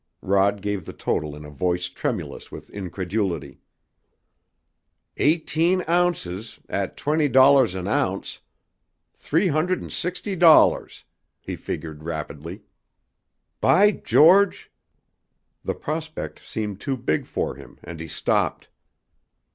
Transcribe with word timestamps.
Rod 0.23 0.63
gave 0.63 0.87
the 0.87 0.93
total 0.97 1.35
in 1.35 1.45
a 1.45 1.51
voice 1.51 1.85
tremulous 1.85 2.51
with 2.51 2.71
incredulity. 2.71 3.59
"Eighteen 5.17 5.83
ounces 5.87 6.59
at 6.67 6.97
twenty 6.97 7.27
dollars 7.29 7.75
an 7.75 7.87
ounce 7.87 8.39
three 9.13 9.49
hundred 9.49 9.79
and 9.79 9.93
sixty 9.93 10.35
dollars!" 10.35 11.03
he 11.39 11.55
figured 11.55 12.01
rapidly. 12.01 12.63
"By 13.59 13.91
George" 13.91 14.71
The 15.63 15.75
prospect 15.75 16.43
seemed 16.43 16.81
too 16.81 16.97
big 16.97 17.27
for 17.27 17.53
him, 17.53 17.77
and 17.83 17.99
he 17.99 18.07
stopped. 18.07 18.69